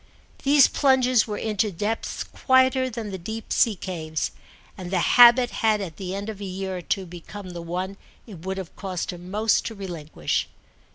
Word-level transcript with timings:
These 0.41 0.67
plunges 0.67 1.27
were 1.27 1.37
into 1.37 1.71
depths 1.71 2.23
quieter 2.23 2.89
than 2.89 3.11
the 3.11 3.19
deep 3.19 3.53
sea 3.53 3.75
caves, 3.75 4.31
and 4.75 4.89
the 4.89 4.97
habit 4.97 5.51
had 5.61 5.79
at 5.79 5.97
the 5.97 6.15
end 6.15 6.27
of 6.27 6.41
a 6.41 6.43
year 6.43 6.77
or 6.77 6.81
two 6.81 7.05
become 7.05 7.51
the 7.51 7.61
one 7.61 7.97
it 8.25 8.43
would 8.43 8.57
have 8.57 8.75
cost 8.75 9.13
him 9.13 9.29
most 9.29 9.63
to 9.67 9.75
relinquish. 9.75 10.47